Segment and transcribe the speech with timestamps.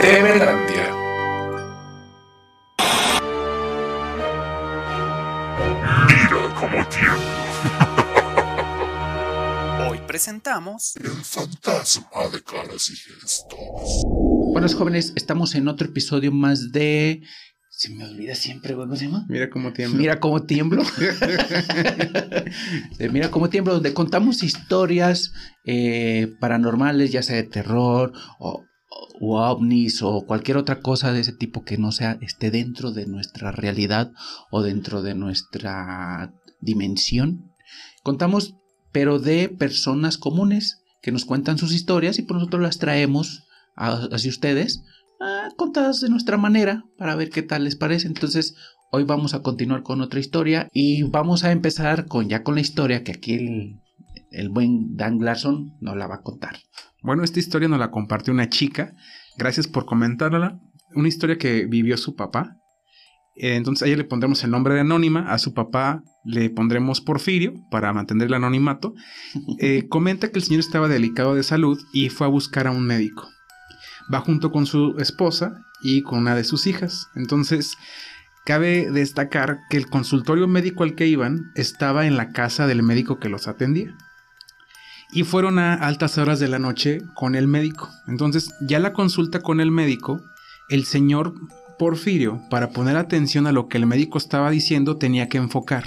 [0.00, 0.86] Temelandia.
[6.06, 7.44] Mira cómo tiembla.
[9.90, 14.04] Hoy presentamos El fantasma de caras y gestos.
[14.52, 17.20] Buenas jóvenes, estamos en otro episodio más de...
[17.76, 19.26] Se me olvida siempre, güey, ¿cómo se llama?
[19.28, 19.98] Mira cómo tiembla.
[19.98, 20.84] Mira cómo tiemblo.
[22.98, 25.32] De Mira cómo tiemblo, donde contamos historias
[25.64, 28.64] eh, paranormales, ya sea de terror o,
[29.20, 33.06] o ovnis o cualquier otra cosa de ese tipo que no sea esté dentro de
[33.06, 34.12] nuestra realidad
[34.52, 37.50] o dentro de nuestra dimensión.
[38.04, 38.54] Contamos,
[38.92, 43.42] pero de personas comunes que nos cuentan sus historias y por nosotros las traemos
[43.76, 44.84] hacia ustedes
[45.56, 48.06] contadas de nuestra manera para ver qué tal les parece.
[48.06, 48.54] Entonces,
[48.90, 52.60] hoy vamos a continuar con otra historia y vamos a empezar con ya con la
[52.60, 53.80] historia que aquí el,
[54.30, 56.56] el buen Dan Larson nos la va a contar.
[57.02, 58.94] Bueno, esta historia nos la compartió una chica.
[59.36, 60.60] Gracias por comentarla.
[60.94, 62.56] Una historia que vivió su papá.
[63.36, 67.00] Eh, Entonces a ella le pondremos el nombre de anónima, a su papá le pondremos
[67.00, 68.94] Porfirio para mantener el anonimato.
[69.58, 72.86] Eh, comenta que el señor estaba delicado de salud y fue a buscar a un
[72.86, 73.28] médico.
[74.12, 77.08] Va junto con su esposa y con una de sus hijas.
[77.14, 77.76] Entonces,
[78.44, 83.18] cabe destacar que el consultorio médico al que iban estaba en la casa del médico
[83.18, 83.94] que los atendía.
[85.12, 87.88] Y fueron a altas horas de la noche con el médico.
[88.08, 90.20] Entonces, ya la consulta con el médico,
[90.68, 91.34] el señor
[91.78, 95.84] Porfirio, para poner atención a lo que el médico estaba diciendo, tenía que enfocar.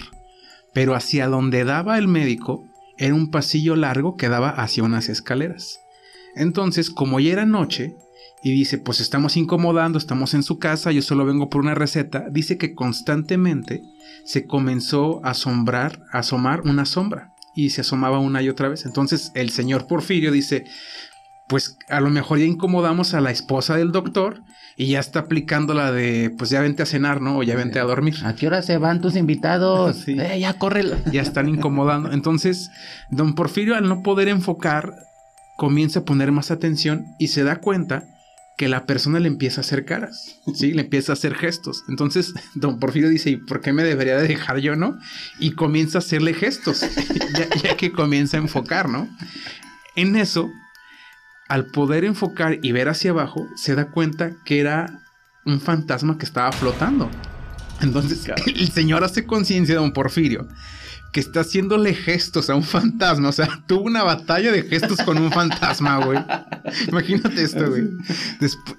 [0.73, 2.63] Pero hacia donde daba el médico
[2.97, 5.79] era un pasillo largo que daba hacia unas escaleras.
[6.35, 7.95] Entonces, como ya era noche,
[8.43, 12.25] y dice, pues estamos incomodando, estamos en su casa, yo solo vengo por una receta,
[12.29, 13.83] dice que constantemente
[14.23, 18.85] se comenzó a asombrar, a asomar una sombra y se asomaba una y otra vez.
[18.85, 20.65] Entonces el señor Porfirio dice,
[21.47, 24.43] pues a lo mejor ya incomodamos a la esposa del doctor
[24.75, 27.39] y ya está aplicando la de, pues ya vente a cenar, ¿no?
[27.39, 28.15] O ya vente a dormir.
[28.23, 29.97] ¿A qué hora se van tus invitados?
[30.05, 30.15] Sí.
[30.19, 30.83] Eh, ya corre.
[31.11, 32.11] Ya están incomodando.
[32.11, 32.69] Entonces,
[33.09, 34.93] don Porfirio al no poder enfocar,
[35.55, 38.03] comienza a poner más atención y se da cuenta
[38.57, 40.73] que la persona le empieza a hacer caras, ¿sí?
[40.73, 41.83] Le empieza a hacer gestos.
[41.87, 44.97] Entonces, don Porfirio dice, ¿y por qué me debería de dejar yo, no?
[45.39, 46.81] Y comienza a hacerle gestos,
[47.37, 49.07] ya, ya que comienza a enfocar, ¿no?
[49.95, 50.49] En eso,
[51.47, 55.01] al poder enfocar y ver hacia abajo, se da cuenta que era
[55.45, 57.11] un fantasma que estaba flotando.
[57.81, 60.47] Entonces, el señor hace conciencia de don Porfirio
[61.17, 63.29] que está haciéndole gestos a un fantasma.
[63.29, 66.19] O sea, tuvo una batalla de gestos con un fantasma, güey.
[66.89, 67.85] Imagínate esto, güey.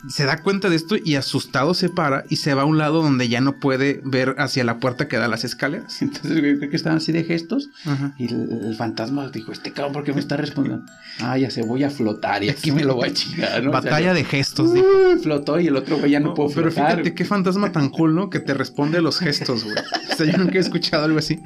[0.08, 3.02] Se da cuenta de esto y asustado se para y se va a un lado
[3.02, 6.00] donde ya no puede ver hacia la puerta que da a las escaleras.
[6.02, 7.70] Entonces, güey, creo que estaban así de gestos.
[7.84, 8.14] Ajá.
[8.18, 10.86] Y el, el fantasma dijo, este cabrón, ¿por qué me está respondiendo?
[11.18, 13.70] Ah, ya se voy a flotar y aquí me lo voy a chingar, ¿no?
[13.70, 14.86] O sea, Batalla de gestos, dijo.
[15.20, 16.92] Flotó y el otro güey ya no, puedo pero flotar.
[16.92, 18.30] fíjate qué fantasma tan cool, ¿no?
[18.30, 19.76] Que te responde a los gestos, güey.
[20.12, 21.40] O sea, yo nunca he escuchado algo así.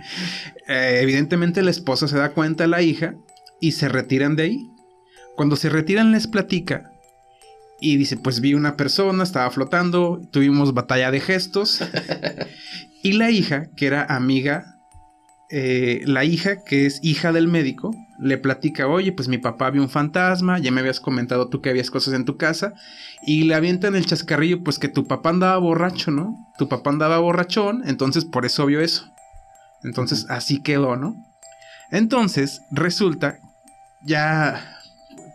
[0.69, 3.15] Eh, evidentemente la esposa se da cuenta, la hija,
[3.61, 4.71] y se retiran de ahí.
[5.37, 6.93] Cuando se retiran les platica
[7.81, 11.81] y dice, pues vi una persona, estaba flotando, tuvimos batalla de gestos.
[13.03, 14.78] y la hija, que era amiga,
[15.55, 19.83] eh, la hija, que es hija del médico, le platica, oye, pues mi papá vio
[19.83, 22.73] un fantasma, ya me habías comentado tú que habías cosas en tu casa,
[23.27, 26.37] y le avientan el chascarrillo, pues que tu papá andaba borracho, ¿no?
[26.56, 29.12] Tu papá andaba borrachón, entonces por eso vio eso.
[29.84, 31.16] Entonces así quedó, ¿no?
[31.91, 33.38] Entonces resulta,
[34.04, 34.78] ya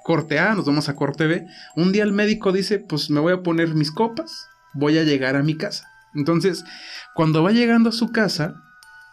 [0.04, 1.48] corte A, nos vamos a corte B.
[1.76, 5.36] Un día el médico dice, pues me voy a poner mis copas, voy a llegar
[5.36, 5.88] a mi casa.
[6.16, 6.64] Entonces,
[7.14, 8.56] cuando va llegando a su casa,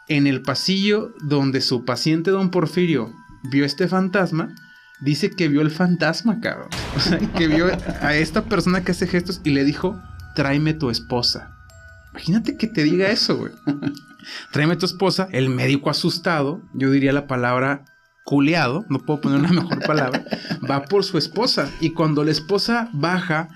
[0.09, 3.13] en el pasillo donde su paciente don Porfirio
[3.51, 4.55] vio este fantasma,
[5.01, 6.69] dice que vio el fantasma, cabrón.
[6.97, 7.67] O sea, que vio
[8.01, 10.01] a esta persona que hace gestos y le dijo,
[10.37, 11.54] tráeme tu esposa.
[12.15, 13.53] Imagínate que te diga eso, güey.
[14.53, 17.85] Tráeme tu esposa, el médico asustado, yo diría la palabra
[18.25, 20.25] culeado, no puedo poner una mejor palabra,
[20.71, 21.69] va por su esposa.
[21.81, 23.49] Y cuando la esposa baja,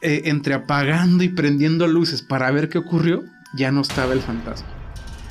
[0.00, 3.24] eh, entre apagando y prendiendo luces para ver qué ocurrió,
[3.56, 4.68] ya no estaba el fantasma.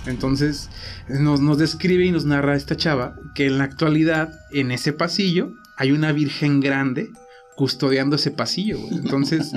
[0.05, 0.69] Entonces
[1.07, 5.53] nos, nos describe y nos narra esta chava que en la actualidad, en ese pasillo,
[5.77, 7.11] hay una virgen grande
[7.57, 8.93] custodiando ese pasillo, güey.
[8.93, 9.51] Entonces,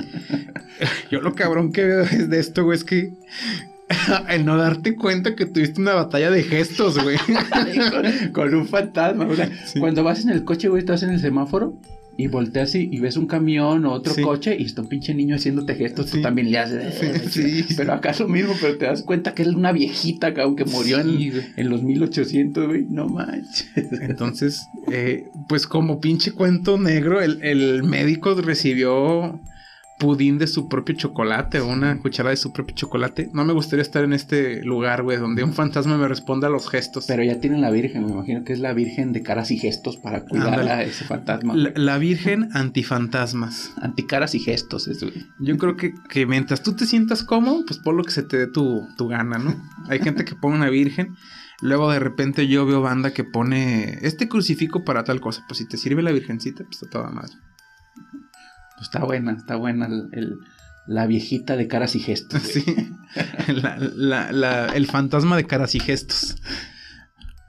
[1.11, 3.13] yo lo cabrón que veo de esto, güey, es que
[4.29, 7.17] el no darte cuenta que tuviste una batalla de gestos, güey.
[7.91, 9.27] con, con un fantasma.
[9.27, 9.79] o sea, Sí.
[9.79, 11.75] Cuando vas en el coche, güey, estás en el semáforo
[12.21, 14.21] y volteas y, y ves un camión o otro Sí.
[14.21, 16.95] coche y está un pinche niño haciendo gestos, tú también le haces.
[17.31, 17.73] Sí, sí.
[17.75, 20.65] Pero acá es lo mismo, pero te das cuenta que es una viejita, cabrón, que
[20.65, 21.09] murió en,
[21.57, 22.85] en los 1800, güey.
[22.89, 23.67] No manches.
[24.01, 29.39] Entonces, eh, pues como pinche cuento negro, el, el médico recibió
[30.01, 33.29] pudín de su propio chocolate o una cucharada de su propio chocolate.
[33.33, 36.67] No me gustaría estar en este lugar, güey, donde un fantasma me responda a los
[36.67, 37.05] gestos.
[37.07, 39.97] Pero ya tienen la Virgen, me imagino que es la Virgen de caras y gestos
[39.97, 40.71] para cuidar Ándale.
[40.71, 41.55] a ese fantasma.
[41.55, 43.73] La, la Virgen antifantasmas.
[43.79, 45.23] Anticaras y gestos, eso, güey.
[45.39, 48.37] Yo creo que, que mientras tú te sientas cómodo, pues por lo que se te
[48.37, 49.55] dé tu, tu gana, ¿no?
[49.87, 51.15] Hay gente que pone una virgen.
[51.61, 55.45] Luego de repente yo veo banda que pone este crucifijo para tal cosa.
[55.47, 57.33] Pues si te sirve la virgencita, pues está toda madre.
[58.81, 60.35] Está buena, está buena el- el-
[60.87, 62.41] la viejita de caras y gestos.
[62.41, 62.63] Sí.
[63.47, 66.37] La- la- la- el fantasma de caras y gestos.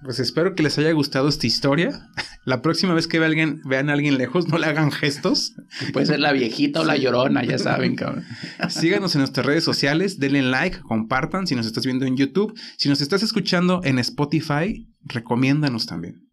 [0.02, 2.08] Pues espero que les haya gustado esta historia.
[2.44, 5.52] La próxima vez que ve a alguien, vean a alguien lejos, no le hagan gestos.
[5.92, 8.24] Puede ser la viejita o la llorona, ya saben, cabrón.
[8.68, 12.52] Síganos en nuestras redes sociales, denle like, compartan si nos estás viendo en YouTube.
[12.78, 16.28] Si nos estás escuchando en Spotify, recomiéndanos también.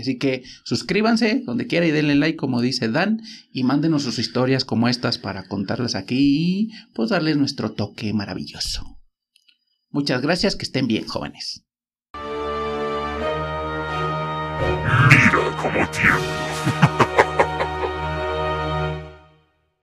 [0.00, 3.20] Así que suscríbanse donde quiera y denle like como dice Dan
[3.52, 8.98] y mándenos sus historias como estas para contarlas aquí y pues darles nuestro toque maravilloso.
[9.90, 11.64] Muchas gracias, que estén bien, jóvenes.
[15.10, 16.96] Mira.